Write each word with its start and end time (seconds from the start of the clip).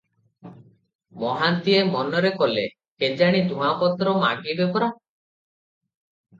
ମହାନ୍ତିଏ 1.23 1.83
ମନରେ 1.91 2.33
କଲେ, 2.41 2.65
କେଜାଣି 3.05 3.45
ଧୂଆଁପତ୍ର 3.53 4.17
ମାଗିବେ 4.27 4.71
ପରା? 4.75 4.93